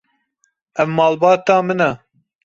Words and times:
Ev 0.81 0.87
malbata 0.95 1.55
min 1.67 1.81
e. 1.89 1.91